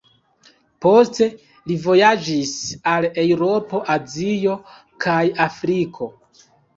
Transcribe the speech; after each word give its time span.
Poste 0.83 1.25
li 1.71 1.75
vojaĝis 1.83 2.53
al 2.91 3.07
Eŭropo, 3.23 3.81
Azio 3.97 4.55
kaj 5.05 5.19
Afriko. 5.47 6.09